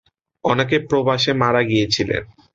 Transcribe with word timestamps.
অনেকে 0.43 0.77
প্রবাসে 0.89 1.31
মারা 1.41 1.61
গিয়েছিলেন। 1.63 2.23